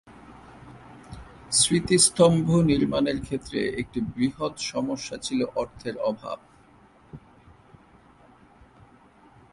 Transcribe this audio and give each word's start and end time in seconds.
স্মৃতিস্তম্ভ 1.51 2.47
নির্মাণের 2.61 3.17
ক্ষেত্রে 3.21 3.59
একটি 3.77 3.99
বৃহৎ 4.15 4.53
সমস্যা 4.71 5.15
ছিল 5.17 5.39
অর্থের 5.55 5.95
অভাব। 6.01 6.39